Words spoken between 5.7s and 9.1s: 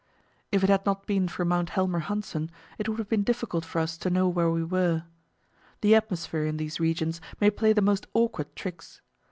The atmosphere in these regions may play the most awkward tricks.